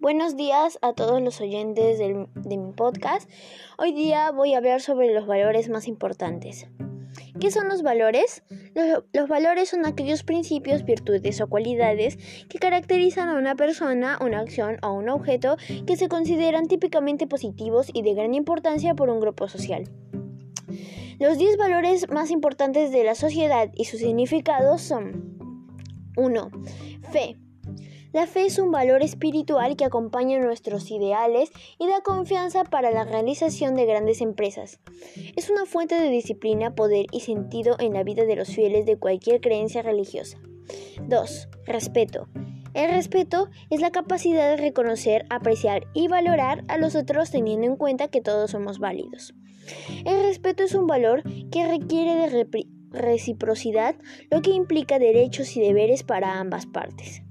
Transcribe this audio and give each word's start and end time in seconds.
Buenos 0.00 0.34
días 0.34 0.78
a 0.80 0.94
todos 0.94 1.20
los 1.20 1.42
oyentes 1.42 1.98
de 1.98 2.56
mi 2.56 2.72
podcast. 2.72 3.28
Hoy 3.76 3.92
día 3.92 4.30
voy 4.30 4.54
a 4.54 4.56
hablar 4.56 4.80
sobre 4.80 5.12
los 5.12 5.26
valores 5.26 5.68
más 5.68 5.86
importantes. 5.86 6.68
¿Qué 7.38 7.50
son 7.50 7.68
los 7.68 7.82
valores? 7.82 8.42
Los, 8.74 9.04
los, 9.12 9.28
valores 9.28 9.68
son 9.68 9.84
aquellos 9.84 10.22
principios, 10.22 10.86
virtudes 10.86 11.42
o 11.42 11.50
cualidades 11.50 12.16
que 12.48 12.58
caracterizan 12.58 13.28
a 13.28 13.36
una 13.36 13.56
persona, 13.56 14.16
una 14.22 14.40
acción 14.40 14.78
o 14.82 14.94
un 14.94 15.10
objeto 15.10 15.58
que 15.86 15.98
se 15.98 16.08
consideran 16.08 16.66
típicamente 16.66 17.26
positivos 17.26 17.90
y 17.92 18.00
de 18.00 18.14
gran 18.14 18.32
importancia 18.32 18.94
por 18.94 19.10
un 19.10 19.20
grupo 19.20 19.48
social. 19.48 19.84
Los 21.18 21.36
10 21.36 21.58
valores 21.58 22.08
más 22.08 22.30
importantes 22.30 22.90
de 22.90 23.04
la 23.04 23.14
sociedad 23.14 23.70
y 23.74 23.84
sus 23.84 24.00
significados 24.00 24.80
son 24.80 25.36
1. 26.16 26.50
Fe. 27.12 27.36
La 28.12 28.26
fe 28.26 28.46
es 28.46 28.58
un 28.58 28.72
valor 28.72 29.04
espiritual 29.04 29.76
que 29.76 29.84
acompaña 29.84 30.40
nuestros 30.40 30.90
ideales 30.90 31.50
y 31.78 31.86
da 31.86 32.00
confianza 32.00 32.64
para 32.64 32.90
la 32.90 33.04
realización 33.04 33.76
de 33.76 33.86
grandes 33.86 34.20
empresas. 34.20 34.80
Es 35.36 35.48
una 35.48 35.64
fuente 35.64 35.94
de 35.94 36.10
disciplina, 36.10 36.74
poder 36.74 37.06
y 37.12 37.20
sentido 37.20 37.76
en 37.78 37.92
la 37.92 38.02
vida 38.02 38.24
de 38.24 38.34
los 38.34 38.48
fieles 38.48 38.84
de 38.84 38.98
cualquier 38.98 39.40
creencia 39.40 39.82
religiosa. 39.82 40.38
2. 41.06 41.48
Respeto. 41.66 42.28
El 42.74 42.90
respeto 42.90 43.48
es 43.70 43.80
la 43.80 43.92
capacidad 43.92 44.50
de 44.50 44.56
reconocer, 44.56 45.24
apreciar 45.30 45.86
y 45.94 46.08
valorar 46.08 46.64
a 46.66 46.78
los 46.78 46.96
otros 46.96 47.30
teniendo 47.30 47.66
en 47.68 47.76
cuenta 47.76 48.08
que 48.08 48.20
todos 48.20 48.50
somos 48.50 48.80
válidos. 48.80 49.34
El 50.04 50.22
respeto 50.22 50.64
es 50.64 50.74
un 50.74 50.88
valor 50.88 51.22
que 51.50 51.66
requiere 51.66 52.14
de 52.16 52.46
reciprocidad, 52.90 53.94
lo 54.30 54.42
que 54.42 54.50
implica 54.50 54.98
derechos 54.98 55.56
y 55.56 55.60
deberes 55.60 56.02
para 56.02 56.40
ambas 56.40 56.66
partes. 56.66 57.22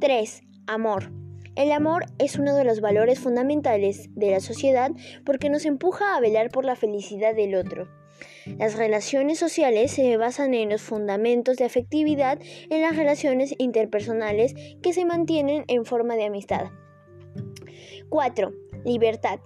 3. 0.00 0.42
Amor. 0.66 1.12
El 1.56 1.72
amor 1.72 2.06
es 2.18 2.36
uno 2.36 2.54
de 2.54 2.64
los 2.64 2.80
valores 2.80 3.18
fundamentales 3.18 4.08
de 4.14 4.30
la 4.30 4.40
sociedad 4.40 4.92
porque 5.24 5.50
nos 5.50 5.66
empuja 5.66 6.16
a 6.16 6.20
velar 6.20 6.50
por 6.50 6.64
la 6.64 6.76
felicidad 6.76 7.34
del 7.34 7.54
otro. 7.54 7.88
Las 8.58 8.76
relaciones 8.76 9.38
sociales 9.38 9.90
se 9.90 10.16
basan 10.16 10.54
en 10.54 10.70
los 10.70 10.80
fundamentos 10.80 11.56
de 11.56 11.64
afectividad 11.64 12.38
en 12.70 12.82
las 12.82 12.96
relaciones 12.96 13.54
interpersonales 13.58 14.54
que 14.82 14.92
se 14.92 15.04
mantienen 15.04 15.64
en 15.68 15.84
forma 15.84 16.16
de 16.16 16.24
amistad. 16.24 16.70
4. 18.08 18.52
Libertad. 18.84 19.40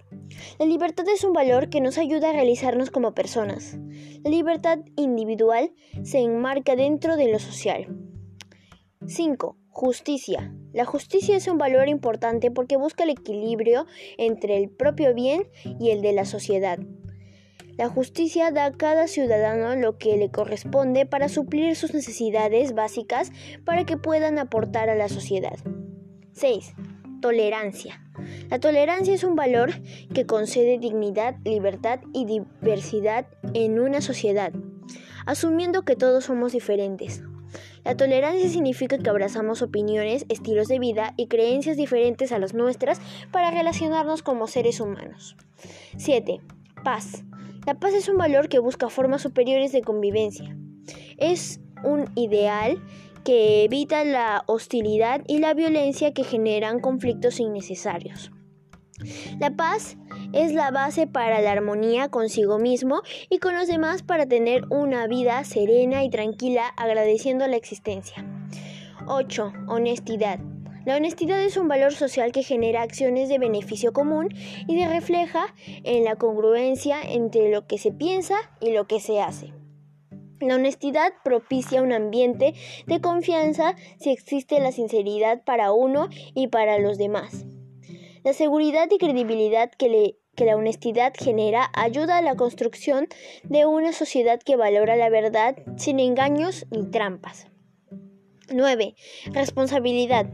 La 0.58 0.66
libertad 0.66 1.06
es 1.08 1.24
un 1.24 1.32
valor 1.32 1.68
que 1.68 1.80
nos 1.80 1.98
ayuda 1.98 2.30
a 2.30 2.32
realizarnos 2.32 2.90
como 2.90 3.14
personas. 3.14 3.76
La 4.22 4.30
libertad 4.30 4.78
individual 4.96 5.72
se 6.02 6.18
enmarca 6.18 6.76
dentro 6.76 7.16
de 7.16 7.30
lo 7.30 7.38
social. 7.38 7.88
5. 9.06 9.56
Justicia. 9.74 10.54
La 10.72 10.84
justicia 10.84 11.36
es 11.36 11.48
un 11.48 11.58
valor 11.58 11.88
importante 11.88 12.52
porque 12.52 12.76
busca 12.76 13.02
el 13.02 13.10
equilibrio 13.10 13.86
entre 14.18 14.56
el 14.56 14.70
propio 14.70 15.14
bien 15.14 15.48
y 15.80 15.90
el 15.90 16.00
de 16.00 16.12
la 16.12 16.26
sociedad. 16.26 16.78
La 17.76 17.88
justicia 17.88 18.52
da 18.52 18.66
a 18.66 18.72
cada 18.72 19.08
ciudadano 19.08 19.74
lo 19.74 19.98
que 19.98 20.16
le 20.16 20.30
corresponde 20.30 21.06
para 21.06 21.28
suplir 21.28 21.74
sus 21.74 21.92
necesidades 21.92 22.72
básicas 22.72 23.32
para 23.64 23.84
que 23.84 23.96
puedan 23.96 24.38
aportar 24.38 24.90
a 24.90 24.94
la 24.94 25.08
sociedad. 25.08 25.58
6. 26.34 26.72
Tolerancia. 27.20 28.00
La 28.50 28.60
tolerancia 28.60 29.12
es 29.12 29.24
un 29.24 29.34
valor 29.34 29.72
que 30.14 30.24
concede 30.24 30.78
dignidad, 30.78 31.34
libertad 31.44 31.98
y 32.12 32.26
diversidad 32.26 33.26
en 33.54 33.80
una 33.80 34.00
sociedad, 34.00 34.52
asumiendo 35.26 35.82
que 35.82 35.96
todos 35.96 36.26
somos 36.26 36.52
diferentes. 36.52 37.24
La 37.84 37.96
tolerancia 37.96 38.48
significa 38.48 38.98
que 38.98 39.10
abrazamos 39.10 39.60
opiniones, 39.60 40.24
estilos 40.30 40.68
de 40.68 40.78
vida 40.78 41.12
y 41.16 41.26
creencias 41.26 41.76
diferentes 41.76 42.32
a 42.32 42.38
las 42.38 42.54
nuestras 42.54 43.00
para 43.30 43.50
relacionarnos 43.50 44.22
como 44.22 44.46
seres 44.46 44.80
humanos. 44.80 45.36
7. 45.98 46.40
Paz. 46.82 47.24
La 47.66 47.74
paz 47.74 47.94
es 47.94 48.08
un 48.08 48.16
valor 48.16 48.48
que 48.48 48.58
busca 48.58 48.88
formas 48.88 49.22
superiores 49.22 49.72
de 49.72 49.82
convivencia. 49.82 50.56
Es 51.18 51.60
un 51.82 52.10
ideal 52.14 52.82
que 53.24 53.64
evita 53.64 54.04
la 54.04 54.44
hostilidad 54.46 55.22
y 55.26 55.38
la 55.38 55.54
violencia 55.54 56.12
que 56.12 56.24
generan 56.24 56.80
conflictos 56.80 57.40
innecesarios. 57.40 58.30
La 59.38 59.50
paz 59.50 59.96
es 60.32 60.52
la 60.52 60.70
base 60.70 61.06
para 61.06 61.40
la 61.40 61.52
armonía 61.52 62.08
consigo 62.08 62.58
mismo 62.58 63.02
y 63.28 63.38
con 63.38 63.54
los 63.54 63.66
demás 63.66 64.02
para 64.02 64.26
tener 64.26 64.64
una 64.70 65.06
vida 65.06 65.42
serena 65.44 66.04
y 66.04 66.10
tranquila 66.10 66.66
agradeciendo 66.76 67.46
la 67.46 67.56
existencia. 67.56 68.24
8. 69.06 69.52
Honestidad. 69.68 70.38
La 70.84 70.96
honestidad 70.96 71.42
es 71.42 71.56
un 71.56 71.66
valor 71.66 71.94
social 71.94 72.30
que 72.30 72.42
genera 72.42 72.82
acciones 72.82 73.28
de 73.28 73.38
beneficio 73.38 73.92
común 73.92 74.28
y 74.68 74.78
se 74.78 74.88
refleja 74.88 75.54
en 75.82 76.04
la 76.04 76.16
congruencia 76.16 76.98
entre 77.02 77.50
lo 77.50 77.66
que 77.66 77.78
se 77.78 77.90
piensa 77.90 78.36
y 78.60 78.72
lo 78.72 78.86
que 78.86 79.00
se 79.00 79.20
hace. 79.20 79.52
La 80.40 80.56
honestidad 80.56 81.12
propicia 81.24 81.80
un 81.80 81.92
ambiente 81.92 82.54
de 82.86 83.00
confianza 83.00 83.76
si 83.98 84.10
existe 84.10 84.60
la 84.60 84.72
sinceridad 84.72 85.42
para 85.42 85.72
uno 85.72 86.08
y 86.34 86.48
para 86.48 86.78
los 86.78 86.98
demás. 86.98 87.46
La 88.24 88.32
seguridad 88.32 88.88
y 88.90 88.96
credibilidad 88.96 89.70
que, 89.70 90.16
la 90.38 90.56
honestidad 90.56 91.12
genera 91.14 91.70
ayuda 91.74 92.16
a 92.16 92.22
la 92.22 92.36
construcción 92.36 93.06
de 93.42 93.66
una 93.66 93.92
sociedad 93.92 94.40
que 94.42 94.56
valora 94.56 94.96
la 94.96 95.10
verdad 95.10 95.58
sin 95.76 96.00
engaños 96.00 96.64
ni 96.70 96.90
trampas. 96.90 97.48
9. 98.50 98.94
Responsabilidad. 99.32 100.26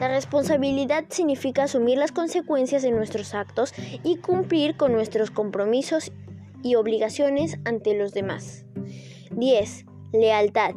La 0.00 0.08
responsabilidad 0.08 1.04
significa 1.08 1.64
asumir 1.64 1.98
las 1.98 2.10
consecuencias 2.10 2.82
de 2.82 2.90
nuestros 2.90 3.32
actos 3.32 3.72
y 4.02 4.16
cumplir 4.16 4.76
con 4.76 4.92
nuestros 4.92 5.30
compromisos 5.30 6.10
y 6.64 6.74
obligaciones 6.74 7.58
ante 7.64 7.94
los 7.94 8.12
demás. 8.12 8.64
10. 9.30 9.84
Lealtad. 10.12 10.74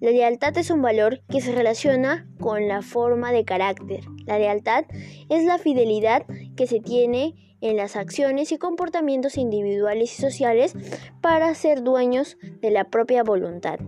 La 0.00 0.10
lealtad 0.10 0.56
es 0.56 0.70
un 0.70 0.80
valor 0.80 1.20
que 1.28 1.42
se 1.42 1.52
relaciona 1.52 2.26
con 2.40 2.68
la 2.68 2.80
forma 2.80 3.32
de 3.32 3.44
carácter. 3.44 4.00
La 4.24 4.38
lealtad 4.38 4.84
es 5.28 5.44
la 5.44 5.58
fidelidad 5.58 6.24
que 6.56 6.66
se 6.66 6.80
tiene 6.80 7.34
en 7.60 7.76
las 7.76 7.96
acciones 7.96 8.50
y 8.50 8.58
comportamientos 8.58 9.36
individuales 9.36 10.18
y 10.18 10.22
sociales 10.22 10.74
para 11.20 11.54
ser 11.54 11.82
dueños 11.82 12.38
de 12.62 12.70
la 12.70 12.84
propia 12.84 13.22
voluntad. 13.22 13.78